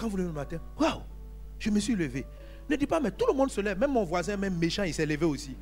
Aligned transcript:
Quand 0.00 0.08
vous 0.08 0.16
levez 0.16 0.28
le 0.28 0.34
matin, 0.34 0.56
waouh, 0.78 1.02
je 1.58 1.68
me 1.68 1.78
suis 1.78 1.94
levé. 1.94 2.24
Ne 2.70 2.76
dis 2.76 2.86
pas, 2.86 3.00
mais 3.00 3.10
tout 3.10 3.26
le 3.28 3.34
monde 3.34 3.50
se 3.50 3.60
lève, 3.60 3.78
même 3.78 3.92
mon 3.92 4.04
voisin, 4.04 4.34
même 4.34 4.56
méchant, 4.56 4.82
il 4.84 4.94
s'est 4.94 5.04
levé 5.04 5.26
aussi. 5.26 5.54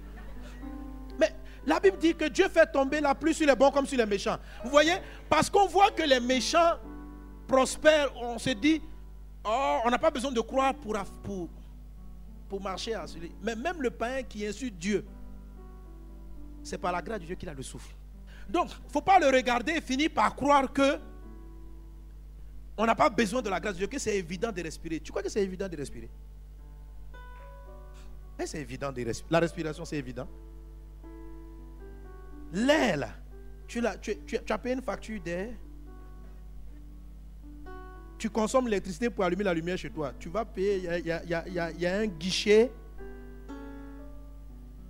Mais 1.18 1.34
la 1.67 1.80
Bible 1.80 1.99
dit 1.99 2.14
que 2.14 2.26
Dieu 2.28 2.48
fait 2.48 2.70
tomber 2.70 3.00
la 3.00 3.16
pluie 3.16 3.34
sur 3.34 3.48
les 3.48 3.56
bons 3.56 3.72
comme 3.72 3.84
sur 3.84 3.98
les 3.98 4.06
méchants. 4.06 4.36
Vous 4.62 4.70
voyez 4.70 4.94
Parce 5.28 5.50
qu'on 5.50 5.66
voit 5.66 5.90
que 5.90 6.04
les 6.04 6.20
méchants 6.20 6.76
prospèrent, 7.48 8.12
on 8.16 8.38
se 8.38 8.50
dit, 8.50 8.80
oh, 9.45 9.79
on 9.84 9.90
n'a 9.90 9.98
pas 9.98 10.11
besoin 10.12 10.30
de 10.30 10.41
croire 10.41 10.73
pour, 10.73 10.96
pour, 11.25 11.48
pour 12.48 12.61
marcher 12.62 12.95
à 12.95 13.09
celui. 13.09 13.32
Mais 13.43 13.57
même 13.57 13.82
le 13.82 13.91
païen 13.91 14.23
qui 14.23 14.46
insulte 14.46 14.79
Dieu, 14.79 15.05
c'est 16.62 16.79
par 16.79 16.93
la 16.93 17.02
grâce 17.02 17.18
de 17.18 17.27
Dieu 17.27 17.34
qu'il 17.34 17.48
a 17.48 17.55
le 17.55 17.62
souffle. 17.64 17.93
Donc, 18.48 18.70
il 18.70 18.86
ne 18.86 18.93
faut 18.93 19.00
pas 19.00 19.18
le 19.18 19.27
regarder 19.27 19.73
et 19.73 19.80
finir 19.80 20.11
par 20.14 20.36
croire 20.36 20.73
que 20.73 21.00
on 22.79 22.87
n'a 22.87 22.95
pas 22.95 23.11
besoin 23.11 23.43
de 23.43 23.51
la 23.51 23.59
grâce 23.59 23.75
de 23.75 23.79
Dieu, 23.79 23.87
que 23.89 23.99
c'est 23.99 24.17
évident 24.17 24.53
de 24.53 24.63
respirer. 24.63 25.01
Tu 25.01 25.11
crois 25.11 25.23
que 25.23 25.29
c'est 25.29 25.43
évident 25.43 25.69
de 25.69 25.77
respirer? 25.77 26.09
Mais 28.39 28.46
c'est 28.46 28.61
évident 28.61 28.93
de 28.93 29.05
respirer. 29.05 29.29
La 29.31 29.41
respiration, 29.41 29.85
c'est 29.85 29.96
évident. 29.96 30.29
L'air, 32.52 32.96
là, 32.96 33.10
tu, 33.66 33.83
tu, 34.24 34.41
as 34.48 34.59
payé 34.59 34.77
une 34.77 34.83
facture 34.83 35.20
d'air. 35.20 35.52
Tu 38.16 38.30
consommes 38.30 38.66
l'électricité 38.69 39.10
pour 39.10 39.24
allumer 39.24 39.45
la 39.45 39.55
lumière 39.55 39.77
chez 39.77 39.91
toi. 39.91 40.12
Tu 40.19 40.28
vas 40.28 40.45
payer, 40.45 41.00
il 41.00 41.06
y 41.06 41.86
a, 41.86 41.98
un 41.98 42.06
guichet. 42.06 42.70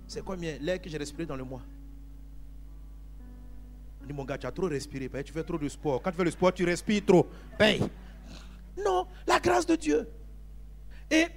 C'est 0.07 0.23
combien? 0.23 0.57
L'air 0.59 0.79
que 0.79 0.89
j'ai 0.89 0.97
respiré 0.97 1.25
dans 1.25 1.35
le 1.35 1.43
mois 1.43 1.61
mon 4.13 4.25
gars, 4.25 4.37
tu 4.37 4.47
as 4.47 4.51
trop 4.51 4.67
respiré. 4.67 5.09
Tu 5.23 5.33
fais 5.33 5.43
trop 5.43 5.57
de 5.57 5.67
sport. 5.69 6.01
Quand 6.01 6.11
tu 6.11 6.17
fais 6.17 6.23
le 6.23 6.31
sport, 6.31 6.53
tu 6.53 6.63
respires 6.63 7.05
trop. 7.05 7.27
Paye. 7.57 7.81
Non, 8.77 9.07
la 9.27 9.39
grâce 9.39 9.65
de 9.65 9.75
Dieu. 9.75 10.07
Et 11.11 11.27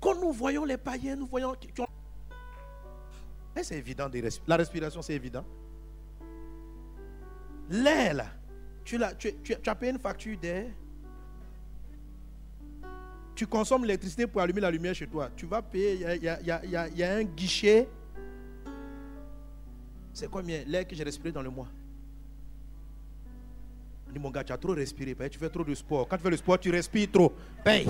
quand 0.00 0.20
nous 0.20 0.32
voyons 0.32 0.64
les 0.64 0.76
païens, 0.76 1.16
nous 1.16 1.26
voyons. 1.26 1.56
Mais 3.54 3.62
c'est 3.62 3.76
évident. 3.76 4.10
La 4.46 4.56
respiration, 4.56 5.02
c'est 5.02 5.14
évident. 5.14 5.44
L'air, 7.70 8.14
là, 8.14 8.26
tu, 8.84 8.98
tu, 9.18 9.34
tu, 9.42 9.70
as 9.70 9.74
payé 9.74 9.92
une 9.92 9.98
facture 9.98 10.38
d'air. 10.38 10.66
Tu 13.34 13.46
consommes 13.46 13.84
l'électricité 13.84 14.26
pour 14.26 14.40
allumer 14.40 14.60
la 14.60 14.70
lumière 14.70 14.94
chez 14.94 15.06
toi. 15.06 15.30
Tu 15.34 15.46
vas 15.46 15.62
payer, 15.62 16.16
il 16.16 16.98
y 16.98 17.02
a 17.02 17.14
un 17.14 17.24
guichet 17.24 17.88
c'est 20.14 20.30
combien 20.30 20.64
l'air 20.64 20.86
que 20.86 20.94
j'ai 20.94 21.02
respiré 21.02 21.32
dans 21.32 21.42
le 21.42 21.50
mois? 21.50 21.68
On 24.08 24.12
dit, 24.12 24.18
mon 24.18 24.30
gars, 24.30 24.44
tu 24.44 24.52
as 24.52 24.58
trop 24.58 24.72
respiré. 24.72 25.16
Tu 25.28 25.38
fais 25.38 25.50
trop 25.50 25.64
de 25.64 25.74
sport. 25.74 26.08
Quand 26.08 26.16
tu 26.16 26.22
fais 26.22 26.30
le 26.30 26.36
sport, 26.36 26.58
tu 26.58 26.70
respires 26.70 27.10
trop. 27.10 27.32
Paye. 27.64 27.88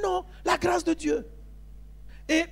Non, 0.00 0.24
la 0.44 0.56
grâce 0.56 0.84
de 0.84 0.94
Dieu. 0.94 1.26
Et 2.28 2.44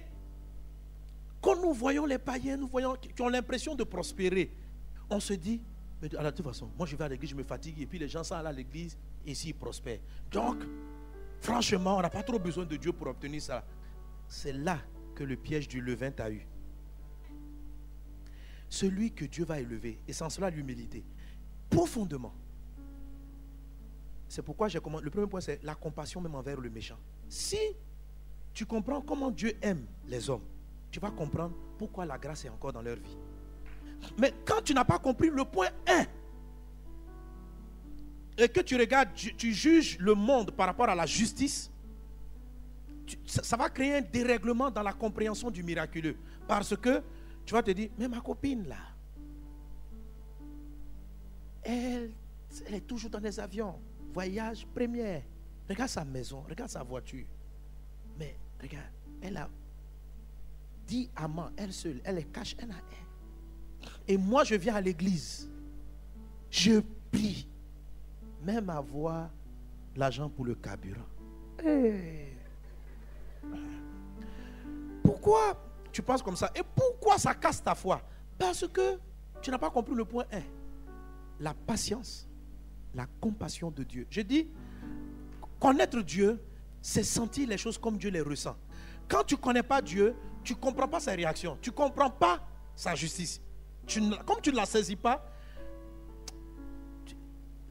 quand 1.41 1.61
nous 1.61 1.73
voyons 1.73 2.05
les 2.05 2.19
païens, 2.19 2.57
nous 2.57 2.67
voyons 2.67 2.97
qui 2.97 3.23
ont 3.23 3.29
l'impression 3.29 3.75
de 3.75 3.85
prospérer, 3.85 4.51
on 5.09 5.21
se 5.21 5.35
dit, 5.35 5.61
mais 6.01 6.09
de 6.09 6.31
toute 6.31 6.45
façon, 6.45 6.71
moi 6.77 6.87
je 6.87 6.97
vais 6.97 7.05
à 7.05 7.09
l'église, 7.09 7.31
je 7.31 7.37
me 7.37 7.43
fatigue, 7.43 7.81
et 7.81 7.87
puis 7.87 7.99
les 7.99 8.09
gens 8.09 8.25
sont 8.25 8.35
à 8.35 8.53
l'église, 8.53 8.97
et 9.27 9.33
ici 9.33 9.51
ils 9.51 9.55
prospèrent. 9.55 10.01
Donc, 10.31 10.65
franchement, 11.41 11.99
on 11.99 12.03
n'a 12.03 12.11
pas 12.11 12.23
trop 12.23 12.39
besoin 12.39 12.65
de 12.65 12.77
Dieu 12.77 12.93
pour 12.93 13.09
obtenir 13.09 13.43
ça. 13.43 13.65
C'est 14.27 14.53
là 14.53 14.79
que 15.15 15.23
le 15.23 15.37
piège 15.37 15.69
du 15.69 15.81
levain 15.81 16.11
t'a 16.11 16.31
eu 16.31 16.47
celui 18.75 19.13
que 19.13 19.25
Dieu 19.25 19.45
va 19.45 19.61
élever. 19.61 19.99
Et 20.09 20.13
sans 20.13 20.29
cela 20.29 20.51
l'humilité. 20.51 21.05
Profondément. 21.71 22.35
C'est 24.29 24.43
pourquoi 24.43 24.69
j'ai 24.69 24.81
commencé. 24.81 25.05
Le 25.05 25.11
premier 25.11 25.29
point, 25.29 25.41
c'est 25.41 25.63
la 25.63 25.75
compassion 25.75 26.21
même 26.21 26.35
envers 26.35 26.61
le 26.61 26.69
méchant. 26.71 26.99
Si 27.29 27.59
tu 28.53 28.67
comprends 28.67 29.01
comment 29.01 29.31
Dieu 29.31 29.53
aime 29.63 29.87
les 30.07 30.29
hommes, 30.29 30.45
tu 30.91 30.99
vas 31.01 31.11
comprendre 31.11 31.55
pourquoi 31.79 32.05
la 32.05 32.19
grâce 32.19 32.45
est 32.45 32.49
encore 32.49 32.73
dans 32.73 32.83
leur 32.83 32.97
vie. 32.97 33.17
Mais 34.19 34.35
quand 34.45 34.63
tu 34.63 34.75
n'as 34.75 34.85
pas 34.85 34.99
compris 34.99 35.31
le 35.31 35.45
point 35.45 35.69
1, 35.87 36.05
et 38.37 38.49
que 38.49 38.61
tu 38.61 38.77
regardes, 38.77 39.15
tu, 39.15 39.53
juges 39.53 39.97
le 40.01 40.15
monde 40.15 40.51
par 40.51 40.67
rapport 40.67 40.89
à 40.89 40.95
la 40.97 41.07
justice, 41.07 41.71
ça 43.25 43.57
va 43.57 43.71
créer 43.71 43.97
un 43.97 44.01
dérèglement 44.01 44.71
dans 44.71 44.83
la 44.83 44.93
compréhension 44.93 45.51
du 45.51 45.63
miraculeux. 45.63 46.17
Parce 46.49 46.77
que 46.77 47.03
tu 47.45 47.55
vas 47.55 47.63
te 47.63 47.71
dire, 47.71 47.91
mais 47.99 48.09
ma 48.09 48.21
copine 48.21 48.67
là, 48.67 48.77
elle, 51.63 52.13
elle 52.67 52.75
est 52.75 52.87
toujours 52.87 53.11
dans 53.11 53.21
les 53.21 53.39
avions, 53.41 53.81
voyage 54.13 54.67
première. 54.67 55.23
Regarde 55.69 55.91
sa 55.91 56.05
maison, 56.05 56.45
regarde 56.49 56.71
sa 56.71 56.83
voiture. 56.83 57.27
Mais 58.19 58.37
regarde, 58.61 58.91
elle 59.23 59.37
a 59.37 59.49
10 60.87 61.11
amants, 61.17 61.51
elle 61.57 61.73
seule, 61.73 62.01
elle 62.05 62.19
est 62.19 62.33
cache, 62.33 62.55
elle 62.59 62.71
a 62.71 62.75
un. 62.75 63.05
Et 64.07 64.17
moi, 64.19 64.45
je 64.45 64.55
viens 64.55 64.75
à 64.75 64.81
l'église. 64.81 65.51
Je 66.51 66.81
prie. 67.11 67.49
Même 68.43 68.69
avoir 68.69 69.31
l'argent 69.97 70.29
pour 70.29 70.45
le 70.45 70.55
carburant. 70.55 71.01
Pourquoi 75.03 75.57
tu 75.95 76.03
penses 76.03 76.23
comme 76.23 76.37
ça. 76.37 76.51
Et 76.57 76.63
pourquoi 76.75 77.19
ça 77.19 77.33
casse 77.35 77.63
ta 77.63 77.75
foi? 77.75 78.03
Parce 78.37 78.67
que 78.67 78.99
tu 79.41 79.53
n'as 79.53 79.59
pas 79.59 79.71
compris 79.71 79.95
le 79.95 80.05
point 80.05 80.25
1. 80.33 80.41
La 81.39 81.55
patience, 81.55 82.29
la 82.95 83.07
compassion 83.21 83.71
de 83.71 83.85
Dieu. 83.85 84.05
Je 84.11 84.21
dis, 84.23 84.49
connaître 85.61 86.01
Dieu, 86.03 86.43
c'est 86.83 87.05
sentir 87.05 87.49
les 87.49 87.57
choses 87.57 87.79
comme 87.79 87.97
Dieu 87.97 88.11
les 88.11 88.21
ressent. 88.21 88.57
Quand 89.07 89.23
tu 89.23 89.37
ne 89.37 89.41
connais 89.41 89.63
pas 89.63 89.81
Dieu, 89.81 90.17
tu 90.43 90.55
ne 90.55 90.59
comprends 90.59 90.89
pas 90.89 90.99
sa 90.99 91.13
réaction. 91.13 91.57
Tu 91.63 91.71
ne 91.71 91.75
comprends 91.75 92.11
pas 92.11 92.41
sa 92.75 92.97
justice. 92.97 93.41
Tu, 93.87 94.01
comme 94.27 94.41
tu 94.43 94.51
ne 94.51 94.57
la 94.57 94.67
saisis 94.67 94.97
pas, 94.97 95.25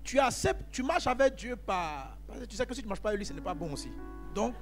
tu, 0.01 0.17
acceptes, 0.17 0.63
tu 0.71 0.81
marches 0.81 1.07
avec 1.07 1.35
Dieu 1.35 1.57
par... 1.57 2.17
tu 2.47 2.55
sais 2.55 2.65
que 2.65 2.73
si 2.73 2.79
tu 2.79 2.85
ne 2.85 2.89
marches 2.89 3.01
pas 3.01 3.09
avec 3.09 3.19
lui, 3.19 3.25
ce 3.25 3.33
n'est 3.33 3.41
pas 3.41 3.53
bon 3.53 3.73
aussi. 3.73 3.91
Donc, 4.33 4.55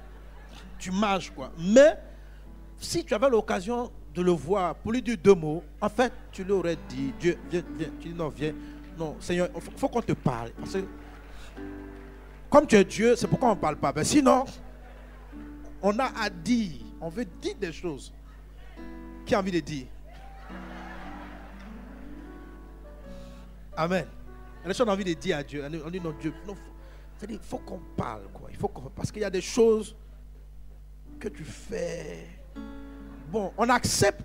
tu 0.80 0.90
marches 0.90 1.30
quoi. 1.30 1.52
Mais 1.56 1.96
si 2.82 3.04
tu 3.04 3.14
avais 3.14 3.30
l'occasion 3.30 3.90
de 4.14 4.22
le 4.22 4.32
voir, 4.32 4.74
pour 4.74 4.92
lui 4.92 5.00
dire 5.00 5.16
deux 5.22 5.34
mots, 5.34 5.62
en 5.80 5.88
fait, 5.88 6.12
tu 6.30 6.44
lui 6.44 6.52
aurais 6.52 6.76
dit, 6.88 7.12
Dieu, 7.18 7.38
viens, 7.50 7.62
viens. 7.76 7.88
Tu 8.00 8.08
dis 8.08 8.14
non, 8.14 8.28
viens. 8.28 8.52
Non, 8.98 9.16
Seigneur, 9.20 9.48
il 9.54 9.60
faut, 9.60 9.88
qu'on 9.88 10.02
te 10.02 10.12
parle. 10.12 10.50
Parce 10.50 10.74
que, 10.74 10.84
comme 12.50 12.66
tu 12.66 12.76
es 12.76 12.84
Dieu, 12.84 13.16
c'est 13.16 13.26
pourquoi 13.26 13.50
on 13.50 13.54
ne 13.54 13.60
parle 13.60 13.76
pas. 13.76 13.92
Sinon, 14.04 14.44
on 15.80 15.98
a 15.98 16.12
à 16.20 16.28
dire. 16.28 16.80
On 17.00 17.08
veut 17.08 17.24
dire 17.24 17.54
des 17.58 17.72
choses. 17.72 18.12
Qui 19.24 19.34
a 19.34 19.38
envie 19.38 19.52
de 19.52 19.60
dire? 19.60 19.86
Amen. 23.76 24.06
Les 24.66 24.74
gens 24.74 24.84
ont 24.84 24.90
envie 24.90 25.04
de 25.04 25.14
dire 25.14 25.38
à 25.38 25.42
Dieu. 25.42 25.64
On 25.84 25.90
dit 25.90 26.00
non, 26.00 26.14
Dieu. 26.20 26.34
il 27.28 27.38
faut 27.38 27.58
qu'on 27.58 27.80
parle. 27.96 28.24
Quoi. 28.32 28.48
Il 28.50 28.56
faut 28.56 28.68
parce 28.68 29.10
qu'il 29.10 29.22
y 29.22 29.24
a 29.24 29.30
des 29.30 29.40
choses 29.40 29.96
que 31.18 31.28
tu 31.28 31.44
fais 31.44 32.41
Bon, 33.32 33.50
on 33.56 33.66
accepte. 33.70 34.22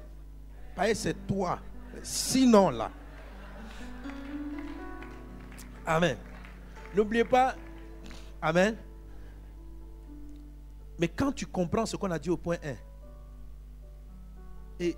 c'est 0.93 1.25
toi. 1.25 1.61
Sinon, 2.03 2.71
là. 2.71 2.91
Amen. 5.85 6.17
N'oubliez 6.93 7.23
pas. 7.23 7.55
Amen. 8.41 8.75
Mais 10.99 11.07
quand 11.07 11.31
tu 11.31 11.45
comprends 11.45 11.85
ce 11.85 11.95
qu'on 11.95 12.11
a 12.11 12.19
dit 12.19 12.29
au 12.29 12.35
point 12.35 12.57
1, 12.61 12.75
et 14.81 14.97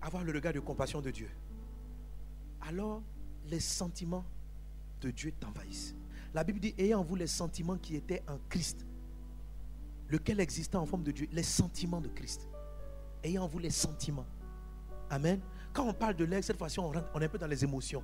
avoir 0.00 0.24
le 0.24 0.32
regard 0.32 0.54
de 0.54 0.60
compassion 0.60 1.02
de 1.02 1.10
Dieu, 1.10 1.28
alors 2.62 3.02
les 3.48 3.60
sentiments 3.60 4.24
de 5.02 5.10
Dieu 5.10 5.30
t'envahissent. 5.38 5.94
La 6.32 6.42
Bible 6.42 6.58
dit, 6.58 6.74
ayant 6.78 7.00
en 7.00 7.04
vous 7.04 7.16
les 7.16 7.26
sentiments 7.26 7.76
qui 7.76 7.96
étaient 7.96 8.22
en 8.28 8.38
Christ, 8.48 8.86
lequel 10.08 10.40
existait 10.40 10.76
en 10.76 10.86
forme 10.86 11.02
de 11.02 11.10
Dieu, 11.10 11.28
les 11.32 11.42
sentiments 11.42 12.00
de 12.00 12.08
Christ 12.08 12.48
ayant 13.22 13.44
en 13.44 13.46
vous 13.46 13.58
les 13.58 13.70
sentiments. 13.70 14.26
Amen. 15.10 15.40
Quand 15.72 15.86
on 15.86 15.94
parle 15.94 16.14
de 16.14 16.24
l'aigle, 16.24 16.44
cette 16.44 16.58
fois-ci, 16.58 16.78
on, 16.78 16.92
est 16.92 17.24
un 17.24 17.28
peu 17.28 17.38
dans 17.38 17.46
les 17.46 17.64
émotions. 17.64 18.02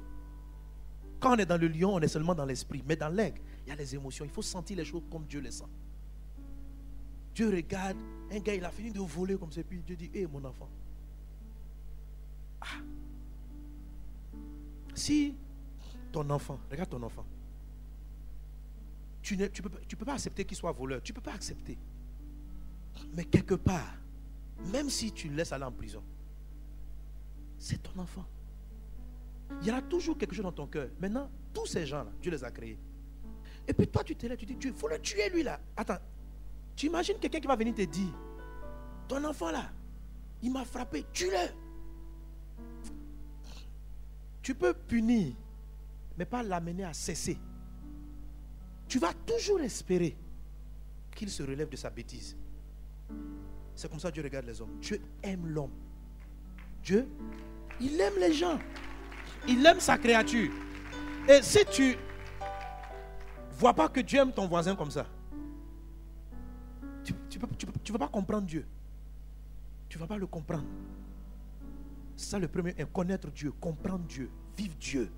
Quand 1.20 1.34
on 1.34 1.38
est 1.38 1.46
dans 1.46 1.56
le 1.56 1.68
lion, 1.68 1.94
on 1.94 2.00
est 2.00 2.08
seulement 2.08 2.34
dans 2.34 2.44
l'esprit. 2.44 2.82
Mais 2.86 2.96
dans 2.96 3.08
l'aigle, 3.08 3.40
il 3.66 3.70
y 3.70 3.72
a 3.72 3.76
les 3.76 3.94
émotions. 3.94 4.24
Il 4.24 4.30
faut 4.30 4.42
sentir 4.42 4.76
les 4.76 4.84
choses 4.84 5.02
comme 5.10 5.24
Dieu 5.24 5.40
les 5.40 5.50
sent. 5.50 5.64
Dieu 7.34 7.50
regarde, 7.50 7.96
un 8.30 8.38
gars, 8.40 8.54
il 8.54 8.64
a 8.64 8.70
fini 8.70 8.90
de 8.90 9.00
voler 9.00 9.36
comme 9.36 9.52
ça, 9.52 9.62
puis 9.62 9.80
Dieu 9.80 9.96
dit, 9.96 10.10
hé 10.12 10.26
mon 10.26 10.44
enfant. 10.44 10.68
Ah. 12.60 12.66
Si 14.94 15.36
ton 16.10 16.28
enfant, 16.30 16.58
regarde 16.70 16.90
ton 16.90 17.02
enfant, 17.02 17.24
tu 19.22 19.36
ne 19.36 19.46
tu 19.46 19.62
peux, 19.62 19.70
tu 19.86 19.96
peux 19.96 20.04
pas 20.04 20.14
accepter 20.14 20.44
qu'il 20.44 20.56
soit 20.56 20.72
voleur. 20.72 21.02
Tu 21.02 21.12
ne 21.12 21.16
peux 21.16 21.22
pas 21.22 21.34
accepter. 21.34 21.78
Mais 23.14 23.24
quelque 23.24 23.54
part, 23.54 23.94
même 24.66 24.90
si 24.90 25.12
tu 25.12 25.28
le 25.28 25.36
laisses 25.36 25.52
aller 25.52 25.64
en 25.64 25.72
prison, 25.72 26.02
c'est 27.58 27.82
ton 27.82 28.00
enfant. 28.00 28.24
Il 29.60 29.66
y 29.66 29.70
aura 29.70 29.82
toujours 29.82 30.18
quelque 30.18 30.34
chose 30.34 30.44
dans 30.44 30.52
ton 30.52 30.66
cœur. 30.66 30.88
Maintenant, 31.00 31.30
tous 31.54 31.66
ces 31.66 31.86
gens-là, 31.86 32.10
Dieu 32.20 32.30
les 32.30 32.44
a 32.44 32.50
créés. 32.50 32.78
Et 33.66 33.72
puis 33.72 33.86
toi, 33.86 34.04
tu 34.04 34.14
te 34.14 34.26
lèves, 34.26 34.38
tu 34.38 34.46
dis, 34.46 34.56
Dieu, 34.56 34.70
il 34.70 34.76
faut 34.76 34.88
le 34.88 34.98
tuer 34.98 35.28
lui 35.30 35.42
là. 35.42 35.60
Attends, 35.76 35.98
tu 36.76 36.86
imagines 36.86 37.18
quelqu'un 37.18 37.40
qui 37.40 37.46
va 37.46 37.56
venir 37.56 37.74
te 37.74 37.82
dire, 37.82 38.12
ton 39.06 39.24
enfant 39.24 39.50
là, 39.50 39.70
il 40.42 40.52
m'a 40.52 40.64
frappé, 40.64 41.04
tue-le. 41.12 41.52
Tu 44.42 44.54
peux 44.54 44.72
punir, 44.72 45.34
mais 46.16 46.24
pas 46.24 46.42
l'amener 46.42 46.84
à 46.84 46.92
cesser. 46.92 47.38
Tu 48.86 48.98
vas 48.98 49.12
toujours 49.12 49.60
espérer 49.60 50.16
qu'il 51.14 51.28
se 51.28 51.42
relève 51.42 51.68
de 51.68 51.76
sa 51.76 51.90
bêtise. 51.90 52.36
C'est 53.78 53.88
comme 53.88 54.00
ça 54.00 54.08
que 54.08 54.14
Dieu 54.14 54.24
regarde 54.24 54.44
les 54.44 54.60
hommes. 54.60 54.76
Dieu 54.80 55.00
aime 55.22 55.46
l'homme. 55.46 55.70
Dieu, 56.82 57.08
il 57.80 58.00
aime 58.00 58.18
les 58.18 58.32
gens. 58.32 58.58
Il 59.46 59.64
aime 59.64 59.78
sa 59.78 59.96
créature. 59.96 60.50
Et 61.28 61.40
si 61.42 61.64
tu 61.70 61.96
vois 63.52 63.72
pas 63.72 63.88
que 63.88 64.00
Dieu 64.00 64.18
aime 64.18 64.32
ton 64.32 64.48
voisin 64.48 64.74
comme 64.74 64.90
ça, 64.90 65.06
tu 67.04 67.14
ne 67.38 67.92
vas 67.92 67.98
pas 68.00 68.08
comprendre 68.08 68.48
Dieu. 68.48 68.66
Tu 69.88 69.96
ne 69.96 70.00
vas 70.00 70.08
pas 70.08 70.18
le 70.18 70.26
comprendre. 70.26 70.66
Ça 72.16 72.40
le 72.40 72.48
premier, 72.48 72.74
connaître 72.92 73.30
Dieu, 73.30 73.52
comprendre 73.60 74.04
Dieu, 74.08 74.28
vivre 74.56 74.74
Dieu. 74.80 75.08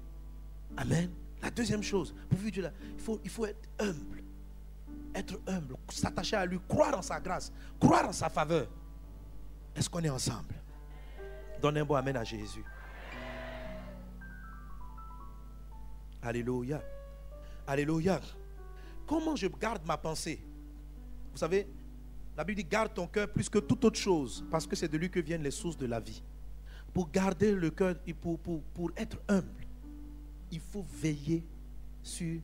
Amen. 0.77 1.11
La 1.41 1.51
deuxième 1.51 1.83
chose, 1.83 2.15
pour 2.29 2.39
vivre 2.39 2.53
Dieu, 2.53 2.63
là, 2.65 2.73
il, 2.95 3.01
faut, 3.01 3.19
il 3.25 3.31
faut 3.31 3.47
être 3.47 3.71
humble. 3.79 4.20
Être 5.15 5.41
humble, 5.47 5.77
s'attacher 5.89 6.37
à 6.37 6.47
lui, 6.47 6.61
croire 6.69 6.97
en 6.97 7.03
sa 7.03 7.21
grâce, 7.21 7.53
croire 7.79 8.09
en 8.09 8.13
sa 8.13 8.29
faveur. 8.29 8.69
Est-ce 9.75 9.91
qu'on 9.91 10.03
est 10.03 10.11
ensemble? 10.11 10.55
Donne 11.61 11.79
un 11.79 11.85
bon 11.85 11.95
Amen 11.95 12.17
à 12.17 12.25
Jésus. 12.25 12.65
Alléluia. 16.23 16.83
Alléluia. 17.67 18.21
Comment 19.07 19.35
je 19.37 19.47
garde 19.49 19.85
ma 19.87 19.97
pensée? 19.97 20.45
Vous 21.33 21.39
savez, 21.39 21.67
la 22.37 22.45
Bible 22.45 22.63
dit 22.63 22.69
garde 22.69 22.95
ton 22.95 23.07
cœur 23.07 23.29
plus 23.29 23.49
que 23.49 23.59
toute 23.59 23.85
autre 23.85 23.99
chose, 23.99 24.45
parce 24.51 24.67
que 24.67 24.77
c'est 24.77 24.89
de 24.89 24.97
lui 24.97 25.11
que 25.11 25.21
viennent 25.21 25.43
les 25.43 25.51
sources 25.51 25.77
de 25.77 25.87
la 25.87 26.01
vie. 26.01 26.23
Pour 26.93 27.11
garder 27.11 27.53
le 27.53 27.71
cœur 27.71 27.97
et 28.07 28.15
pour 28.15 28.39
être 28.97 29.19
humble, 29.29 29.67
il 30.51 30.61
faut 30.61 30.85
veiller 30.89 31.45
sur 32.03 32.41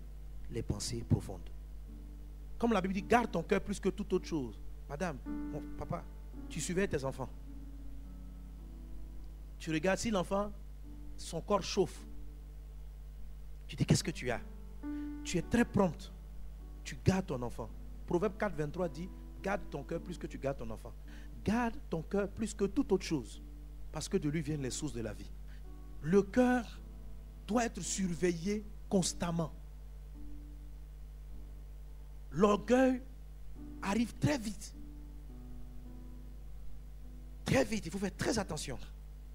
les 0.51 0.63
pensées 0.63 1.05
profondes. 1.09 1.49
Comme 2.59 2.73
la 2.73 2.81
Bible 2.81 2.95
dit, 2.95 3.03
garde 3.03 3.31
ton 3.31 3.43
cœur 3.43 3.61
plus 3.61 3.79
que 3.81 3.89
toute 3.89 4.13
autre 4.13 4.27
chose. 4.27 4.59
Madame, 4.89 5.19
mon 5.53 5.63
papa, 5.77 6.05
tu 6.49 6.61
suivais 6.61 6.87
tes 6.87 7.05
enfants. 7.05 7.29
Tu 9.59 9.71
regardes 9.73 9.99
si 9.99 10.11
l'enfant, 10.11 10.53
son 11.17 11.41
corps 11.41 11.63
chauffe. 11.63 11.99
Tu 13.67 13.77
dis, 13.77 13.85
qu'est-ce 13.85 14.05
que 14.05 14.11
tu 14.11 14.31
as? 14.31 14.41
Tu 15.25 15.39
es 15.39 15.43
très 15.43 15.65
prompte. 15.65 16.13
Tu 16.85 16.97
gardes 17.05 17.27
ton 17.27 17.43
enfant. 17.43 17.69
Proverbe 18.07 18.35
4, 18.39 18.55
23 18.55 18.89
dit, 18.89 19.09
garde 19.43 19.63
ton 19.71 19.83
cœur 19.83 20.01
plus 20.01 20.17
que 20.17 20.27
tu 20.27 20.39
gardes 20.39 20.59
ton 20.59 20.71
enfant. 20.71 20.93
Garde 21.45 21.75
ton 21.91 22.03
cœur 22.03 22.29
plus 22.29 22.55
que 22.55 22.65
toute 22.65 22.93
autre 22.93 23.05
chose. 23.05 23.43
Parce 23.91 24.09
que 24.09 24.17
de 24.17 24.29
lui 24.29 24.41
viennent 24.41 24.63
les 24.63 24.71
sources 24.71 24.93
de 24.93 25.01
la 25.01 25.13
vie. 25.13 25.31
Le 26.03 26.23
cœur 26.23 26.81
doit 27.47 27.65
être 27.65 27.81
surveillé 27.81 28.65
constamment. 28.89 29.53
L'orgueil 32.37 33.01
arrive 33.81 34.13
très 34.19 34.37
vite. 34.37 34.75
Très 37.47 37.65
vite, 37.65 37.87
il 37.87 37.91
faut 37.91 37.99
faire 37.99 38.15
très 38.15 38.39
attention. 38.39 38.79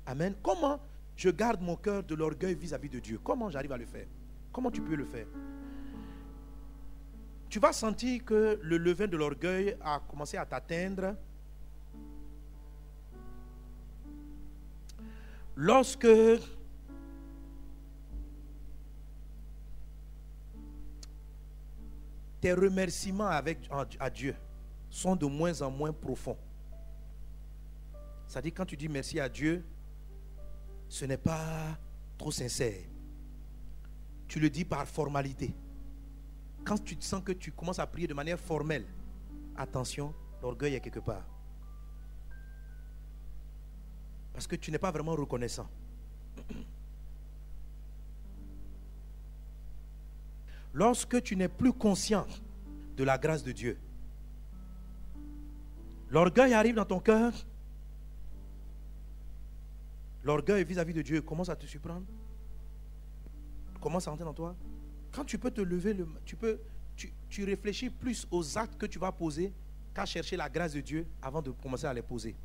Amen. 0.06 0.36
Comment 0.44 0.80
je 1.16 1.30
garde 1.32 1.62
mon 1.62 1.76
cœur 1.76 2.04
de 2.04 2.14
l'orgueil 2.14 2.54
vis-à-vis 2.54 2.90
de 2.90 3.00
Dieu? 3.00 3.20
Comment 3.24 3.50
j'arrive 3.50 3.72
à 3.72 3.78
le 3.78 3.86
faire? 3.86 4.06
Comment 4.52 4.70
tu 4.70 4.82
peux 4.82 4.94
le 4.96 5.06
faire? 5.06 5.26
Tu 7.50 7.60
vas 7.60 7.74
sentir 7.74 8.24
que 8.24 8.60
le 8.62 8.78
levain 8.78 9.08
de 9.08 9.18
l'orgueil 9.18 9.76
a 9.82 10.00
commencé 10.08 10.38
à 10.38 10.46
t'atteindre 10.46 11.16
lorsque 15.56 16.08
tes 22.42 22.54
remerciements 22.54 23.28
avec, 23.28 23.70
à 24.00 24.10
Dieu 24.10 24.36
sont 24.90 25.16
de 25.16 25.26
moins 25.28 25.62
en 25.62 25.70
moins 25.72 25.94
profonds. 25.94 26.38
C'est-à-dire 28.28 28.54
quand 28.56 28.66
tu 28.66 28.76
dis 28.76 28.90
merci 28.90 29.20
à 29.20 29.30
Dieu, 29.30 29.64
ce 30.90 31.06
n'est 31.06 31.18
pas 31.18 31.78
trop 32.18 32.32
sincère. 32.32 32.84
Tu 34.28 34.40
le 34.40 34.50
dis 34.50 34.66
par 34.66 34.88
formalité. 34.88 35.54
Quand 36.64 36.84
tu 36.84 36.96
sens 37.00 37.24
que 37.24 37.32
tu 37.32 37.52
commences 37.52 37.80
à 37.80 37.88
prier 37.88 38.08
de 38.08 38.14
manière 38.14 38.40
formelle, 38.40 38.86
attention, 39.56 40.14
l'orgueil 40.42 40.76
est 40.76 40.80
quelque 40.80 41.00
part. 41.00 41.26
Parce 44.34 44.48
que 44.48 44.56
tu 44.56 44.72
n'es 44.72 44.80
pas 44.80 44.92
vraiment 44.92 45.16
reconnaissant. 45.16 45.70
Lorsque 50.74 51.22
tu 51.22 51.36
n'es 51.36 51.50
plus 51.50 51.74
conscient 51.74 52.26
de 52.96 53.04
la 53.04 53.18
grâce 53.18 53.44
de 53.44 53.52
Dieu, 53.52 53.78
l'orgueil 56.10 56.54
arrive 56.54 56.76
dans 56.76 56.86
ton 56.86 57.00
cœur. 57.00 57.34
L'orgueil 60.24 60.64
vis-à-vis 60.64 60.94
de 60.94 61.02
Dieu 61.02 61.22
commence 61.22 61.50
à 61.50 61.56
te 61.56 61.66
surprendre. 61.66 62.06
Commence 63.80 64.08
à 64.08 64.12
entrer 64.12 64.24
dans 64.24 64.34
toi. 64.34 64.56
Quand 65.12 65.26
tu 65.26 65.38
peux 65.38 65.52
te 65.52 65.62
lever, 65.62 65.98
tu, 66.24 66.36
peux, 66.36 66.60
tu, 66.96 67.44
réfléchis 67.44 67.90
plus 67.90 68.28
aux 68.32 68.58
actes 68.58 68.78
que 68.78 68.86
tu 68.86 69.00
vas 69.00 69.12
poser 69.12 69.52
qu'à 69.94 70.06
chercher 70.06 70.38
la 70.38 70.48
grâce 70.48 70.74
de 70.74 70.82
Dieu 70.82 71.06
avant 71.22 71.42
de 71.42 71.52
commencer 71.52 71.88
à 71.88 71.94
les 71.94 72.04
poser. 72.04 72.36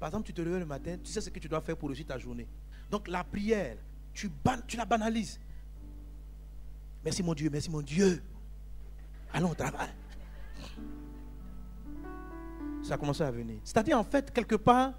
Par 0.00 0.08
exemple, 0.08 0.26
tu 0.26 0.32
te 0.32 0.40
lèves 0.40 0.58
le 0.58 0.66
matin, 0.66 0.96
tu 1.04 1.12
sais 1.12 1.20
ce 1.20 1.30
que 1.30 1.38
tu 1.38 1.48
dois 1.48 1.60
faire 1.60 1.76
pour 1.76 1.90
réussir 1.90 2.06
ta 2.06 2.18
journée. 2.18 2.48
Donc 2.90 3.06
la 3.06 3.22
prière, 3.22 3.76
tu 4.14 4.30
la 4.76 4.84
banalises. 4.86 5.38
Merci 7.04 7.22
mon 7.22 7.34
Dieu, 7.34 7.48
merci 7.50 7.70
mon 7.70 7.80
Dieu. 7.80 8.22
Allons 9.32 9.50
au 9.50 9.54
travail. 9.54 9.88
Ça 12.82 12.94
a 12.94 12.98
commencé 12.98 13.22
à 13.22 13.30
venir. 13.30 13.60
C'est-à-dire, 13.64 13.98
en 13.98 14.04
fait, 14.04 14.32
quelque 14.32 14.56
part, 14.56 14.92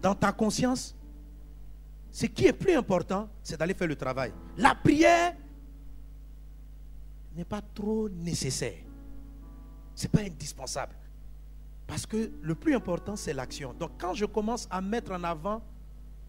dans 0.00 0.14
ta 0.14 0.32
conscience, 0.32 0.96
ce 2.10 2.26
qui 2.26 2.46
est 2.46 2.52
plus 2.52 2.74
important, 2.74 3.28
c'est 3.42 3.58
d'aller 3.58 3.74
faire 3.74 3.88
le 3.88 3.96
travail. 3.96 4.32
La 4.56 4.74
prière 4.74 5.34
n'est 7.36 7.44
pas 7.44 7.60
trop 7.60 8.08
nécessaire. 8.08 8.78
Ce 9.94 10.04
n'est 10.04 10.08
pas 10.08 10.20
indispensable. 10.20 10.94
Parce 11.86 12.06
que 12.06 12.30
le 12.40 12.54
plus 12.54 12.74
important, 12.74 13.16
c'est 13.16 13.32
l'action. 13.32 13.74
Donc 13.74 13.92
quand 13.98 14.14
je 14.14 14.24
commence 14.24 14.66
à 14.70 14.80
mettre 14.80 15.12
en 15.12 15.22
avant 15.24 15.62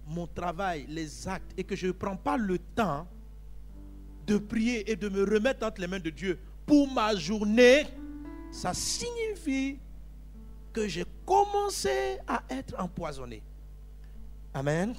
mon 0.08 0.28
travail, 0.28 0.86
les 0.88 1.28
actes, 1.28 1.54
et 1.58 1.64
que 1.64 1.76
je 1.76 1.88
ne 1.88 1.92
prends 1.92 2.16
pas 2.16 2.38
le 2.38 2.58
temps 2.58 3.08
de 4.30 4.38
prier 4.38 4.90
et 4.92 4.96
de 4.96 5.10
me 5.10 5.24
remettre 5.24 5.66
entre 5.66 5.82
les 5.82 5.88
mains 5.88 6.00
de 6.00 6.12
Dieu 6.12 6.38
pour 6.66 6.88
ma 6.94 7.16
journée, 7.16 7.88
ça 8.52 8.76
signifie 8.76 9.80
que 10.72 10.88
j'ai 10.88 11.04
commencé 11.26 12.20
à 12.28 12.44
être 12.48 12.80
empoisonné. 12.80 13.42
Amen. 14.54 14.96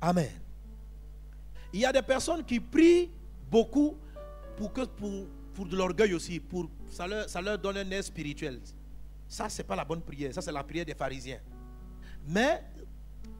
Amen. 0.00 0.30
Il 1.72 1.80
y 1.80 1.84
a 1.84 1.92
des 1.92 2.02
personnes 2.02 2.44
qui 2.44 2.60
prient 2.60 3.10
beaucoup 3.50 3.96
pour, 4.56 4.72
que, 4.72 4.84
pour, 4.84 5.26
pour 5.52 5.66
de 5.66 5.76
l'orgueil 5.76 6.14
aussi, 6.14 6.38
pour, 6.38 6.70
ça, 6.88 7.08
leur, 7.08 7.28
ça 7.28 7.42
leur 7.42 7.58
donne 7.58 7.78
un 7.78 7.90
air 7.90 8.04
spirituel. 8.04 8.60
Ça, 9.26 9.48
ce 9.48 9.58
n'est 9.58 9.66
pas 9.66 9.74
la 9.74 9.84
bonne 9.84 10.00
prière, 10.00 10.32
ça 10.32 10.40
c'est 10.40 10.52
la 10.52 10.62
prière 10.62 10.86
des 10.86 10.94
pharisiens. 10.94 11.40
Mais 12.24 12.62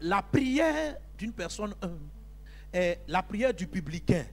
la 0.00 0.22
prière 0.22 0.96
d'une 1.16 1.32
personne 1.32 1.72
est 2.72 3.00
la 3.06 3.22
prière 3.22 3.54
du 3.54 3.68
publicain 3.68 4.24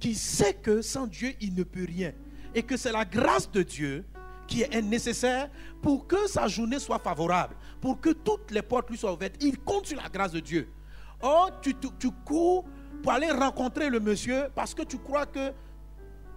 qui 0.00 0.14
sait 0.14 0.54
que 0.54 0.82
sans 0.82 1.06
Dieu, 1.06 1.32
il 1.40 1.54
ne 1.54 1.62
peut 1.62 1.86
rien. 1.86 2.12
Et 2.54 2.62
que 2.62 2.76
c'est 2.76 2.92
la 2.92 3.04
grâce 3.04 3.50
de 3.50 3.62
Dieu 3.62 4.04
qui 4.46 4.62
est 4.62 4.82
nécessaire 4.82 5.48
pour 5.82 6.06
que 6.06 6.26
sa 6.28 6.48
journée 6.48 6.78
soit 6.78 6.98
favorable, 6.98 7.56
pour 7.80 8.00
que 8.00 8.10
toutes 8.10 8.50
les 8.50 8.62
portes 8.62 8.90
lui 8.90 8.98
soient 8.98 9.12
ouvertes. 9.12 9.36
Il 9.40 9.58
compte 9.58 9.86
sur 9.86 9.96
la 9.96 10.08
grâce 10.08 10.32
de 10.32 10.40
Dieu. 10.40 10.68
Or, 11.20 11.50
tu, 11.60 11.74
tu, 11.74 12.10
cours 12.24 12.64
pour 13.02 13.12
aller 13.12 13.30
rencontrer 13.30 13.88
le 13.88 14.00
monsieur 14.00 14.48
parce 14.54 14.74
que 14.74 14.82
tu 14.82 14.98
crois 14.98 15.26
que 15.26 15.52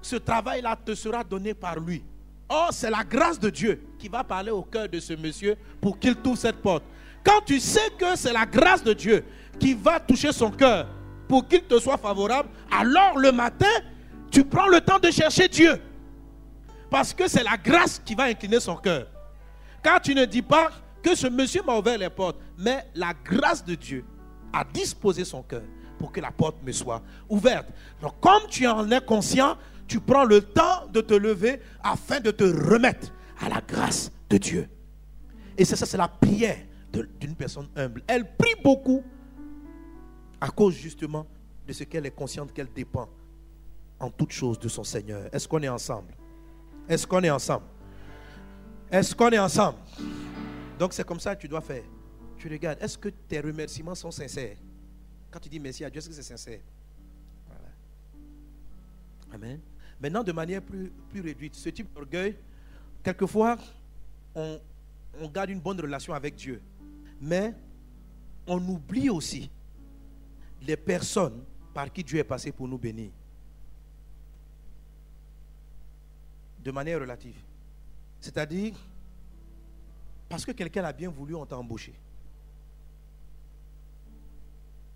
ce 0.02 0.16
travail-là 0.16 0.78
te 0.78 0.96
sera 0.96 1.24
donné 1.24 1.54
par 1.54 1.80
lui. 1.80 2.04
Or, 2.50 2.70
c'est 2.72 2.90
la 2.90 3.04
grâce 3.04 3.40
de 3.40 3.50
Dieu 3.50 3.82
qui 4.00 4.08
va 4.08 4.24
parler 4.24 4.52
au 4.52 4.64
cœur 4.64 4.88
de 4.88 5.00
ce 5.00 5.14
monsieur 5.14 5.58
pour 5.82 6.00
qu'il 6.00 6.16
trouve 6.16 6.38
cette 6.38 6.62
porte. 6.62 6.84
Quand 7.24 7.42
tu 7.46 7.60
sais 7.60 7.90
que 7.98 8.16
c'est 8.16 8.32
la 8.32 8.46
grâce 8.46 8.84
de 8.84 8.94
Dieu 8.94 9.26
qui 9.60 9.74
va 9.74 10.00
toucher 10.00 10.32
son 10.32 10.50
cœur 10.50 10.88
pour 11.28 11.48
qu'il 11.48 11.64
te 11.64 11.80
soit 11.80 11.98
favorable, 11.98 12.50
alors 12.72 13.18
le 13.18 13.32
matin, 13.32 13.66
tu 14.32 14.44
prends 14.44 14.68
le 14.68 14.82
temps 14.82 15.00
de 15.00 15.12
chercher 15.12 15.48
Dieu. 15.48 15.80
Parce 16.90 17.14
que 17.14 17.28
c'est 17.28 17.44
la 17.44 17.58
grâce 17.58 18.02
qui 18.04 18.16
va 18.16 18.24
incliner 18.24 18.60
son 18.60 18.76
cœur. 18.76 19.08
Car 19.84 20.02
tu 20.02 20.16
ne 20.16 20.26
dis 20.26 20.42
pas 20.42 20.70
que 21.04 21.16
ce 21.16 21.28
monsieur 21.28 21.62
m'a 21.64 21.78
ouvert 21.78 21.98
les 21.98 22.10
portes, 22.10 22.38
mais 22.58 22.86
la 22.96 23.14
grâce 23.24 23.64
de 23.64 23.76
Dieu 23.76 24.06
a 24.54 24.64
disposé 24.64 25.26
son 25.26 25.44
cœur 25.44 25.64
pour 25.98 26.12
que 26.12 26.22
la 26.22 26.32
porte 26.32 26.58
me 26.64 26.72
soit 26.72 27.02
ouverte. 27.30 27.68
Donc 28.02 28.20
comme 28.20 28.48
tu 28.50 28.68
en 28.68 28.90
es 28.92 29.02
conscient, 29.02 29.58
tu 29.88 30.00
prends 30.00 30.26
le 30.26 30.42
temps 30.42 30.88
de 30.92 31.02
te 31.02 31.14
lever 31.14 31.62
afin 31.84 32.20
de 32.20 32.32
te 32.32 32.44
remettre 32.44 33.12
à 33.42 33.50
la 33.50 33.62
grâce 33.62 34.12
de 34.30 34.38
Dieu. 34.38 34.70
Et 35.58 35.66
c'est 35.66 35.76
ça, 35.76 35.86
c'est 35.86 35.98
la 35.98 36.08
prière 36.08 36.58
d'une 37.20 37.36
personne 37.36 37.68
humble. 37.76 38.04
Elle 38.08 38.36
prie 38.36 38.56
beaucoup 38.64 39.04
à 40.40 40.50
cause 40.50 40.76
justement 40.76 41.26
de 41.66 41.74
ce 41.74 41.84
qu'elle 41.84 42.06
est 42.06 42.12
consciente 42.12 42.54
qu'elle 42.54 42.72
dépend 42.72 43.10
en 44.00 44.10
toute 44.10 44.32
chose 44.32 44.60
de 44.60 44.68
son 44.68 44.84
Seigneur. 44.84 45.34
Est-ce 45.34 45.48
qu'on 45.48 45.62
est 45.62 45.70
ensemble? 45.70 46.14
Est-ce 46.88 47.06
qu'on 47.06 47.22
est 47.22 47.30
ensemble? 47.30 47.66
Est-ce 48.92 49.14
qu'on 49.16 49.30
est 49.30 49.40
ensemble? 49.40 49.80
Donc 50.80 50.94
c'est 50.94 51.06
comme 51.06 51.20
ça 51.20 51.36
que 51.36 51.42
tu 51.42 51.48
dois 51.48 51.62
faire. 51.62 51.84
Tu 52.38 52.48
regardes, 52.48 52.82
est-ce 52.82 52.98
que 52.98 53.10
tes 53.10 53.40
remerciements 53.40 53.96
sont 53.96 54.12
sincères? 54.12 54.58
Quand 55.32 55.40
tu 55.40 55.50
dis 55.50 55.60
merci 55.60 55.84
à 55.84 55.90
Dieu, 55.90 56.00
est-ce 56.00 56.08
que 56.08 56.16
c'est 56.16 56.22
sincère? 56.22 56.60
Voilà. 57.48 57.70
Amen. 59.34 59.60
Maintenant, 60.00 60.24
de 60.24 60.32
manière 60.32 60.62
plus, 60.62 60.92
plus 61.10 61.22
réduite, 61.22 61.56
ce 61.56 61.70
type 61.70 61.92
d'orgueil, 61.94 62.38
quelquefois, 63.04 63.58
on, 64.36 64.60
on 65.20 65.28
garde 65.28 65.50
une 65.50 65.60
bonne 65.60 65.82
relation 65.82 66.14
avec 66.14 66.36
Dieu. 66.36 66.62
Mais 67.20 67.56
on 68.46 68.60
oublie 68.70 69.10
aussi 69.10 69.50
les 70.62 70.78
personnes 70.78 71.44
par 71.74 71.92
qui 71.92 72.04
Dieu 72.04 72.20
est 72.20 72.24
passé 72.24 72.52
pour 72.52 72.68
nous 72.68 72.78
bénir. 72.78 73.12
De 76.64 76.72
manière 76.72 77.00
relative. 77.00 77.40
C'est-à-dire, 78.20 78.76
parce 80.28 80.46
que 80.46 80.52
quelqu'un 80.52 80.84
a 80.84 80.92
bien 80.92 81.10
voulu, 81.10 81.36
on 81.36 81.46
t'a 81.46 81.58
embauché. 81.58 81.94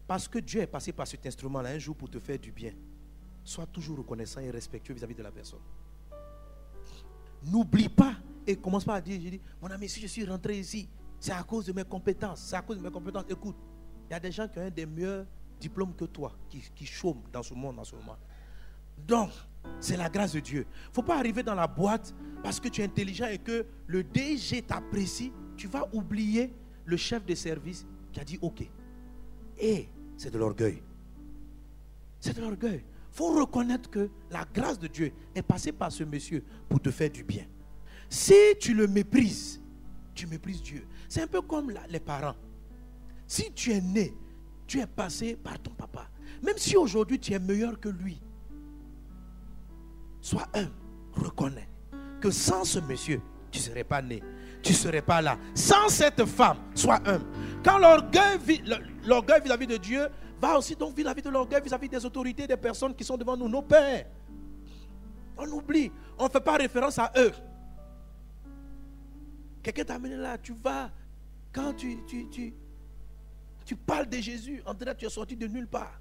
Parce 0.08 0.28
que 0.28 0.40
Dieu 0.40 0.62
est 0.62 0.68
passé 0.68 0.92
par 0.92 1.08
cet 1.08 1.26
instrument-là 1.26 1.70
un 1.70 1.80
jour 1.80 1.96
pour 1.96 2.10
te 2.10 2.20
faire 2.20 2.38
du 2.38 2.52
bien. 2.52 2.74
Sois 3.44 3.66
toujours 3.66 4.00
reconnaissant 4.00 4.42
et 4.42 4.52
respectueux 4.52 4.94
vis-à-vis 4.94 5.16
de 5.16 5.24
la 5.24 5.32
personne. 5.32 5.62
N'oublie 7.44 7.90
pas 7.90 8.16
et 8.46 8.56
commence 8.56 8.84
pas 8.84 8.96
à 8.96 9.02
dire, 9.02 9.22
je 9.24 9.30
dis, 9.30 9.42
mon 9.62 9.70
ami, 9.70 9.88
si 9.88 10.02
je 10.02 10.08
suis 10.08 10.26
rentré 10.26 10.60
ici, 10.60 10.90
c'est 11.20 11.32
à 11.32 11.44
cause 11.44 11.66
de 11.66 11.72
mes 11.72 11.86
compétences. 11.86 12.42
C'est 12.42 12.56
à 12.56 12.62
cause 12.62 12.78
de 12.78 12.84
mes 12.84 12.92
compétences. 12.92 13.26
Écoute, 13.30 13.56
il 14.10 14.14
y 14.14 14.16
a 14.16 14.20
des 14.20 14.32
gens 14.32 14.48
qui 14.48 14.60
ont 14.60 14.70
des 14.70 14.86
meilleurs 14.86 15.26
diplômes 15.62 15.94
que 15.96 16.06
toi, 16.06 16.34
qui, 16.50 16.86
chôment 16.86 17.24
dans 17.32 17.44
ce 17.44 17.54
monde 17.54 17.80
en 17.80 17.84
ce 17.84 17.96
moment. 17.96 18.18
Donc, 19.08 19.30
c'est 19.80 19.96
la 19.96 20.10
grâce 20.10 20.34
de 20.34 20.40
Dieu. 20.40 20.66
Il 20.68 20.90
ne 20.90 20.94
faut 20.94 21.04
pas 21.04 21.18
arriver 21.18 21.44
dans 21.44 21.56
la 21.56 21.68
boîte 21.68 22.14
parce 22.44 22.60
que 22.60 22.68
tu 22.68 22.82
es 22.82 22.84
intelligent 22.84 23.28
et 23.28 23.38
que 23.38 23.66
le 23.88 24.04
DG 24.04 24.64
t'apprécie. 24.64 25.32
Tu 25.56 25.68
vas 25.68 25.88
oublier 25.94 26.54
le 26.86 26.98
chef 26.98 27.26
de 27.26 27.36
service 27.36 27.86
qui 28.12 28.20
a 28.20 28.24
dit 28.24 28.40
OK. 28.42 28.68
Et 29.60 29.88
c'est 30.18 30.32
de 30.32 30.40
l'orgueil. 30.40 30.82
C'est 32.20 32.36
de 32.36 32.42
l'orgueil. 32.42 32.84
Il 32.84 33.16
faut 33.16 33.40
reconnaître 33.40 33.90
que 33.90 34.10
la 34.30 34.46
grâce 34.52 34.80
de 34.80 34.88
Dieu 34.88 35.14
est 35.36 35.42
passée 35.42 35.72
par 35.72 35.92
ce 35.92 36.04
monsieur 36.04 36.44
pour 36.68 36.80
te 36.80 36.90
faire 36.90 37.10
du 37.10 37.24
bien. 37.24 37.46
Si 38.10 38.34
tu 38.60 38.74
le 38.74 38.88
méprises, 38.88 39.62
tu 40.14 40.28
méprises 40.28 40.62
Dieu. 40.62 40.86
C'est 41.08 41.22
un 41.22 41.28
peu 41.28 41.42
comme 41.42 41.74
les 41.90 42.00
parents. 42.00 42.36
Si 43.28 43.52
tu 43.54 43.72
es 43.72 43.82
né, 43.82 44.14
tu 44.72 44.80
es 44.80 44.88
passé 44.88 45.36
par 45.36 45.60
ton 45.60 45.72
papa. 45.72 46.08
Même 46.42 46.58
si 46.58 46.78
aujourd'hui 46.78 47.20
tu 47.20 47.34
es 47.34 47.40
meilleur 47.40 47.78
que 47.78 47.90
lui, 47.90 48.22
sois 50.22 50.48
un, 50.54 50.70
reconnais 51.12 51.68
que 52.22 52.32
sans 52.32 52.64
ce 52.64 52.80
monsieur, 52.80 53.20
tu 53.52 53.60
ne 53.60 53.64
serais 53.64 53.84
pas 53.84 54.02
né. 54.02 54.24
Tu 54.64 54.72
ne 54.72 54.78
serais 54.78 55.02
pas 55.02 55.22
là. 55.22 55.38
Sans 55.56 55.90
cette 55.90 56.24
femme, 56.24 56.58
sois 56.74 57.02
un. 57.06 57.20
Quand 57.66 57.80
l'orgueil 57.80 58.38
vis-à-vis 58.40 59.68
de 59.68 59.76
Dieu 59.76 60.08
va 60.40 60.58
aussi 60.58 60.74
donc 60.74 60.96
vis-à-vis 60.96 61.24
de 61.24 61.30
l'orgueil 61.30 61.62
vis-à-vis 61.62 61.90
des 61.90 62.06
autorités, 62.06 62.48
des 62.48 62.56
personnes 62.56 62.96
qui 62.96 63.04
sont 63.04 63.18
devant 63.18 63.36
nous, 63.36 63.50
nos 63.50 63.64
pères. 63.64 64.06
On 65.38 65.48
oublie, 65.48 65.92
on 66.18 66.26
ne 66.26 66.30
fait 66.30 66.40
pas 66.40 66.56
référence 66.56 66.98
à 66.98 67.12
eux. 67.18 67.34
Quelqu'un 69.62 69.84
t'a 69.84 69.96
amené 69.96 70.16
là, 70.16 70.38
tu 70.38 70.54
vas, 70.54 70.90
quand 71.52 71.74
tu, 71.74 71.98
tu, 72.08 72.30
tu, 72.30 72.54
tu 73.72 73.78
parles 73.78 74.10
de 74.10 74.18
Jésus, 74.18 74.62
en 74.66 74.76
fait, 74.76 74.98
tu 74.98 75.06
es 75.06 75.10
sorti 75.10 75.34
de 75.34 75.48
nulle 75.48 75.66
part. 75.66 75.98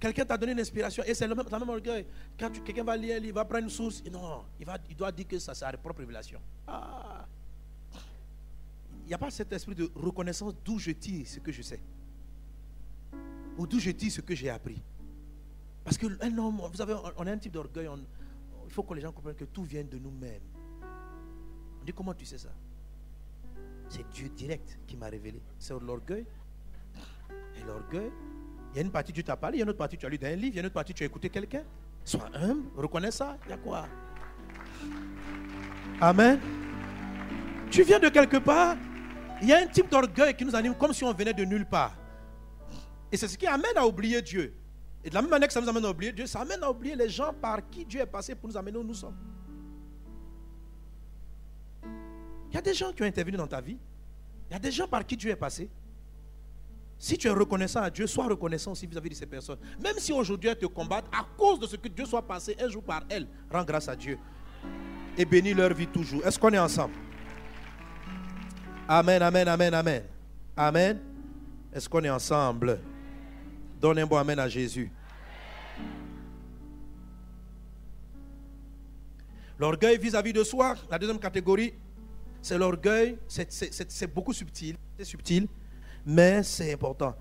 Quelqu'un 0.00 0.24
t'a 0.24 0.38
donné 0.38 0.52
une 0.52 0.60
inspiration 0.60 1.04
et 1.04 1.12
c'est 1.12 1.28
le 1.28 1.34
même, 1.34 1.68
orgueil. 1.68 2.06
Quand 2.38 2.50
quelqu'un 2.64 2.82
va 2.82 2.96
lire, 2.96 3.18
il 3.22 3.34
va 3.34 3.44
prendre 3.44 3.64
une 3.64 3.68
source, 3.68 4.02
non, 4.10 4.46
il, 4.58 4.64
va, 4.64 4.78
doit 4.96 5.12
dire 5.12 5.28
que 5.28 5.38
ça, 5.38 5.52
c'est 5.52 5.66
sa 5.66 5.76
propre 5.76 5.98
révélation. 5.98 6.40
Ah. 6.66 7.26
Il 9.04 9.08
n'y 9.08 9.12
a 9.12 9.18
pas 9.18 9.30
cet 9.30 9.52
esprit 9.52 9.74
de 9.74 9.90
reconnaissance 9.94 10.54
d'où 10.64 10.78
je 10.78 10.92
tire 10.92 11.26
ce 11.26 11.38
que 11.38 11.52
je 11.52 11.60
sais. 11.60 11.82
Ou 13.58 13.66
d'où 13.66 13.78
je 13.78 13.90
tire 13.90 14.12
ce 14.12 14.22
que 14.22 14.34
j'ai 14.34 14.48
appris. 14.48 14.80
Parce 15.84 15.98
que 15.98 16.06
un 16.24 16.38
homme, 16.38 16.62
vous 16.62 16.76
savez, 16.78 16.96
on 17.14 17.26
a 17.26 17.30
un 17.30 17.36
type 17.36 17.52
d'orgueil. 17.52 17.90
Il 18.64 18.72
faut 18.72 18.84
que 18.84 18.94
les 18.94 19.02
gens 19.02 19.12
comprennent 19.12 19.36
que 19.36 19.44
tout 19.44 19.64
vient 19.64 19.84
de 19.84 19.98
nous-mêmes. 19.98 20.40
On 21.82 21.84
dit 21.84 21.92
comment 21.92 22.14
tu 22.14 22.24
sais 22.24 22.38
ça? 22.38 22.54
C'est 23.88 24.08
Dieu 24.10 24.28
direct 24.28 24.78
qui 24.86 24.96
m'a 24.96 25.06
révélé. 25.06 25.40
C'est 25.58 25.78
l'orgueil. 25.80 26.26
Et 27.56 27.64
l'orgueil, 27.66 28.10
il 28.72 28.76
y 28.76 28.78
a 28.80 28.82
une 28.82 28.90
partie 28.90 29.12
tu 29.12 29.24
t'as 29.24 29.36
parlé, 29.36 29.56
il 29.56 29.60
y 29.60 29.62
a 29.62 29.64
une 29.64 29.70
autre 29.70 29.78
partie 29.78 29.96
tu 29.96 30.06
as 30.06 30.08
lu 30.08 30.18
dans 30.18 30.26
un 30.26 30.36
livre, 30.36 30.52
il 30.52 30.54
y 30.54 30.58
a 30.58 30.60
une 30.60 30.66
autre 30.66 30.74
partie 30.74 30.92
tu 30.92 31.02
as 31.02 31.06
écouté 31.06 31.30
quelqu'un. 31.30 31.62
Sois 32.04 32.28
humble, 32.34 32.68
reconnais 32.76 33.10
ça. 33.10 33.36
Il 33.46 33.50
y 33.50 33.52
a 33.52 33.56
quoi? 33.56 33.86
Amen. 36.00 36.38
Tu 37.70 37.82
viens 37.82 37.98
de 37.98 38.08
quelque 38.08 38.36
part. 38.36 38.76
Il 39.42 39.48
y 39.48 39.52
a 39.52 39.58
un 39.58 39.66
type 39.66 39.90
d'orgueil 39.90 40.34
qui 40.34 40.44
nous 40.44 40.54
anime 40.54 40.74
comme 40.74 40.92
si 40.92 41.04
on 41.04 41.12
venait 41.12 41.34
de 41.34 41.44
nulle 41.44 41.66
part. 41.66 41.94
Et 43.10 43.16
c'est 43.16 43.28
ce 43.28 43.36
qui 43.36 43.46
amène 43.46 43.76
à 43.76 43.86
oublier 43.86 44.22
Dieu. 44.22 44.54
Et 45.04 45.10
de 45.10 45.14
la 45.14 45.22
même 45.22 45.30
manière 45.30 45.48
que 45.48 45.54
ça 45.54 45.60
nous 45.60 45.68
amène 45.68 45.84
à 45.84 45.90
oublier 45.90 46.12
Dieu, 46.12 46.26
ça 46.26 46.40
amène 46.40 46.62
à 46.62 46.70
oublier 46.70 46.96
les 46.96 47.08
gens 47.08 47.32
par 47.32 47.68
qui 47.70 47.84
Dieu 47.84 48.00
est 48.00 48.06
passé 48.06 48.34
pour 48.34 48.48
nous 48.48 48.56
amener 48.56 48.78
où 48.78 48.84
nous 48.84 48.94
sommes. 48.94 49.16
Y 52.56 52.58
a 52.58 52.62
des 52.62 52.74
gens 52.74 52.90
qui 52.92 53.02
ont 53.02 53.06
intervenu 53.06 53.36
dans 53.36 53.46
ta 53.46 53.60
vie. 53.60 53.76
Il 54.48 54.52
y 54.54 54.56
a 54.56 54.58
des 54.58 54.72
gens 54.72 54.88
par 54.88 55.04
qui 55.04 55.16
Dieu 55.16 55.30
est 55.30 55.36
passé. 55.36 55.68
Si 56.98 57.18
tu 57.18 57.26
es 57.26 57.30
reconnaissant 57.30 57.82
à 57.82 57.90
Dieu, 57.90 58.06
sois 58.06 58.26
reconnaissant 58.26 58.72
aussi 58.72 58.86
vis-à-vis 58.86 59.10
de 59.10 59.14
ces 59.14 59.26
personnes. 59.26 59.58
Même 59.82 59.98
si 59.98 60.12
aujourd'hui 60.12 60.48
elles 60.48 60.58
te 60.58 60.66
combattent, 60.66 61.08
à 61.12 61.26
cause 61.36 61.60
de 61.60 61.66
ce 61.66 61.76
que 61.76 61.88
Dieu 61.88 62.06
soit 62.06 62.26
passé 62.26 62.56
un 62.58 62.68
jour 62.70 62.82
par 62.82 63.04
elles, 63.10 63.28
rends 63.50 63.64
grâce 63.64 63.88
à 63.88 63.94
Dieu. 63.96 64.18
Et 65.18 65.26
bénis 65.26 65.52
leur 65.52 65.74
vie 65.74 65.86
toujours. 65.86 66.24
Est-ce 66.26 66.38
qu'on 66.38 66.50
est 66.50 66.58
ensemble? 66.58 66.94
Amen, 68.88 69.20
amen, 69.20 69.48
amen, 69.48 69.74
amen. 69.74 70.02
Amen. 70.56 71.00
Est-ce 71.74 71.88
qu'on 71.88 72.02
est 72.04 72.10
ensemble? 72.10 72.80
Donne 73.78 73.98
un 73.98 74.06
bon 74.06 74.16
amen 74.16 74.38
à 74.38 74.48
Jésus. 74.48 74.90
L'orgueil 79.58 79.98
vis-à-vis 79.98 80.32
de 80.32 80.44
soi, 80.44 80.74
la 80.90 80.98
deuxième 80.98 81.18
catégorie, 81.18 81.74
c'est 82.46 82.58
l'orgueil, 82.58 83.18
c'est 83.26 84.14
beaucoup 84.14 84.32
subtil, 84.32 84.76
c'est 84.96 85.04
subtil, 85.04 85.48
mais 86.06 86.44
c'est 86.44 86.72
important. 86.72 87.16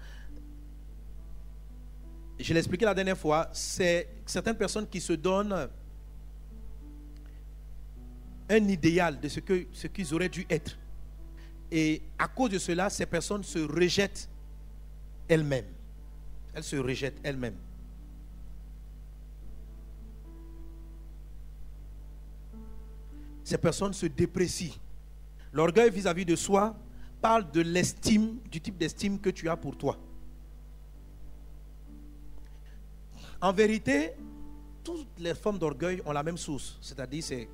Je 2.39 2.53
l'ai 2.53 2.59
expliqué 2.59 2.85
la 2.85 2.93
dernière 2.93 3.17
fois, 3.17 3.49
c'est 3.51 4.07
certaines 4.23 4.55
personnes 4.55 4.87
qui 4.87 5.01
se 5.01 5.13
donnent 5.13 5.67
un 8.47 8.67
idéal 8.67 9.19
de 9.19 9.27
ce 9.27 9.39
ce 9.73 9.87
qu'ils 9.87 10.13
auraient 10.13 10.29
dû 10.29 10.45
être. 10.47 10.77
Et 11.71 12.03
à 12.19 12.27
cause 12.27 12.51
de 12.51 12.59
cela, 12.59 12.91
ces 12.91 13.07
personnes 13.07 13.41
se 13.41 13.57
rejettent 13.57 14.29
elles-mêmes. 15.27 15.73
Elles 16.53 16.63
se 16.63 16.75
rejettent 16.75 17.19
elles-mêmes. 17.23 17.57
Ces 23.43 23.57
personnes 23.57 23.93
se 23.93 24.05
déprécient. 24.05 24.84
L'orgueil 25.55 25.89
vis-à-vis 25.89 26.25
de 26.25 26.35
soi 26.35 26.75
parle 27.21 27.49
de 27.49 27.61
l'estime, 27.61 28.39
du 28.51 28.59
type 28.59 28.77
d'estime 28.77 29.17
que 29.17 29.29
tu 29.29 29.47
as 29.47 29.55
pour 29.55 29.77
toi. 29.77 29.97
En 33.39 33.53
vérité, 33.53 34.11
toutes 34.83 35.07
les 35.17 35.33
formes 35.33 35.57
d'orgueil 35.57 36.01
ont 36.05 36.11
la 36.11 36.23
même 36.23 36.35
source, 36.35 36.77
c'est-à-dire 36.81 37.23
c'est 37.23 37.47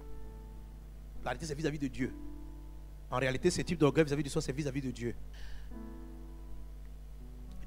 la 1.24 1.30
réalité 1.30 1.46
c'est 1.46 1.54
vis-à-vis 1.54 1.78
de 1.78 1.88
Dieu. 1.88 2.12
En 3.12 3.18
réalité, 3.20 3.52
ce 3.52 3.62
type 3.62 3.78
d'orgueil 3.78 4.06
vis-à-vis 4.06 4.24
de 4.24 4.30
soi, 4.30 4.42
c'est 4.42 4.52
vis-à-vis 4.52 4.82
de 4.82 4.90
Dieu. 4.90 5.14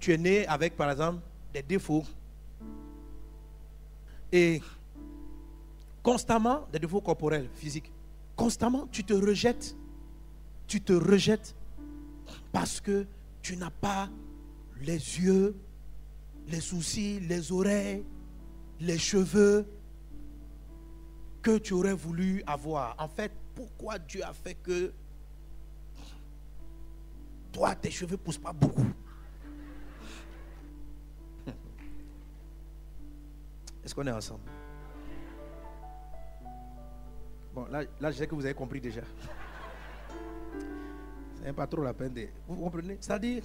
Tu 0.00 0.12
es 0.12 0.18
né 0.18 0.48
avec, 0.48 0.76
par 0.76 0.90
exemple, 0.90 1.20
des 1.52 1.62
défauts. 1.62 2.04
Et 4.32 4.60
constamment, 6.02 6.66
des 6.72 6.80
défauts 6.80 7.00
corporels, 7.00 7.48
physiques. 7.54 7.92
Constamment, 8.34 8.88
tu 8.90 9.04
te 9.04 9.14
rejettes 9.14 9.76
tu 10.66 10.80
te 10.80 10.92
rejettes 10.92 11.54
parce 12.52 12.80
que 12.80 13.06
tu 13.42 13.56
n'as 13.56 13.70
pas 13.70 14.08
les 14.80 15.20
yeux, 15.20 15.56
les 16.48 16.60
soucis, 16.60 17.20
les 17.20 17.52
oreilles, 17.52 18.04
les 18.80 18.98
cheveux 18.98 19.66
que 21.42 21.58
tu 21.58 21.74
aurais 21.74 21.94
voulu 21.94 22.42
avoir. 22.46 22.96
En 22.98 23.08
fait, 23.08 23.32
pourquoi 23.54 23.98
Dieu 23.98 24.24
a 24.24 24.32
fait 24.32 24.54
que 24.54 24.92
toi, 27.52 27.74
tes 27.74 27.90
cheveux 27.90 28.12
ne 28.12 28.16
poussent 28.16 28.38
pas 28.38 28.52
beaucoup? 28.52 28.86
Puisqu'on 33.80 34.06
est 34.06 34.12
ensemble? 34.12 34.40
Bon, 37.54 37.66
là, 37.66 37.84
là, 38.00 38.10
je 38.10 38.16
sais 38.16 38.26
que 38.26 38.34
vous 38.34 38.44
avez 38.44 38.54
compris 38.54 38.80
déjà. 38.80 39.02
Pas 41.52 41.66
trop 41.66 41.82
la 41.82 41.92
peine 41.92 42.14
de. 42.14 42.26
Vous 42.48 42.56
comprenez? 42.56 42.96
C'est-à-dire, 43.00 43.42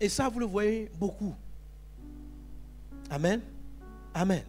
et 0.00 0.08
ça, 0.08 0.28
vous 0.28 0.40
le 0.40 0.46
voyez 0.46 0.90
beaucoup. 0.98 1.34
Amen? 3.10 3.40
Amen. 4.12 4.44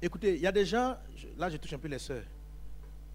Écoutez, 0.00 0.34
il 0.34 0.40
y 0.40 0.46
a 0.46 0.52
des 0.52 0.64
gens, 0.66 0.96
là 1.38 1.48
je 1.48 1.56
touche 1.56 1.72
un 1.72 1.78
peu 1.78 1.88
les 1.88 1.98
sœurs. 1.98 2.24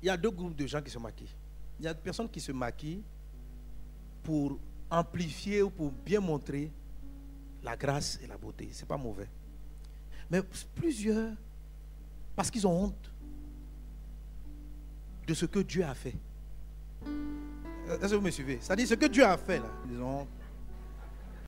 Il 0.01 0.05
y 0.05 0.09
a 0.09 0.17
deux 0.17 0.31
groupes 0.31 0.55
de 0.55 0.65
gens 0.65 0.81
qui 0.81 0.89
se 0.89 0.98
maquillent. 0.98 1.36
Il 1.79 1.86
y 1.86 1.88
a 1.88 1.93
des 1.93 2.00
personnes 2.00 2.29
qui 2.29 2.39
se 2.39 2.51
maquillent 2.51 3.03
pour 4.24 4.57
amplifier 4.89 5.62
ou 5.62 5.69
pour 5.69 5.91
bien 5.91 6.19
montrer 6.19 6.71
la 7.63 7.75
grâce 7.75 8.19
et 8.24 8.27
la 8.27 8.38
beauté. 8.38 8.69
Ce 8.71 8.81
n'est 8.81 8.88
pas 8.88 8.98
mauvais. 8.98 9.27
Mais 10.31 10.41
plusieurs, 10.75 11.33
parce 12.36 12.50
qu'ils 12.50 12.65
ont 12.65 12.86
honte 12.86 13.12
de 15.27 15.33
ce 15.33 15.45
que 15.45 15.59
Dieu 15.59 15.83
a 15.83 15.93
fait. 15.93 16.15
Est-ce 17.89 18.12
que 18.12 18.15
vous 18.15 18.22
me 18.22 18.31
suivez? 18.31 18.60
C'est-à-dire 18.62 18.88
ce 18.88 18.93
que 18.93 19.05
Dieu 19.08 19.25
a 19.25 19.38
fait 19.38 19.58
là. 19.58 19.65
Honte. 20.03 20.27